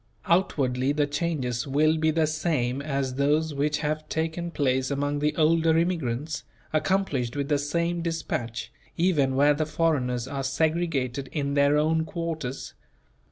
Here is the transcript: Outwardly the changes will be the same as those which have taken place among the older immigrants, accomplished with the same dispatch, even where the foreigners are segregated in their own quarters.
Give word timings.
Outwardly 0.25 0.93
the 0.93 1.05
changes 1.05 1.67
will 1.67 1.95
be 1.95 2.09
the 2.09 2.25
same 2.25 2.81
as 2.81 3.13
those 3.13 3.53
which 3.53 3.77
have 3.85 4.09
taken 4.09 4.49
place 4.49 4.89
among 4.89 5.19
the 5.19 5.35
older 5.35 5.77
immigrants, 5.77 6.43
accomplished 6.73 7.35
with 7.35 7.49
the 7.49 7.59
same 7.59 8.01
dispatch, 8.01 8.71
even 8.97 9.35
where 9.35 9.53
the 9.53 9.67
foreigners 9.67 10.27
are 10.27 10.43
segregated 10.43 11.29
in 11.31 11.53
their 11.53 11.77
own 11.77 12.03
quarters. 12.05 12.73